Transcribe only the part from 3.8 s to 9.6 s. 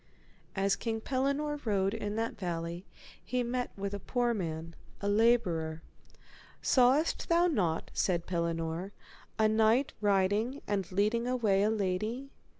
a poor man, a labourer. Sawest thou not, said Pellinore, a